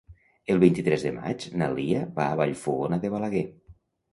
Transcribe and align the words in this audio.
El 0.53 0.61
vint-i-tres 0.63 1.03
de 1.07 1.11
maig 1.17 1.45
na 1.63 1.67
Lia 1.81 2.01
va 2.17 2.25
a 2.31 2.41
Vallfogona 2.41 3.01
de 3.05 3.13
Balaguer. 3.17 3.45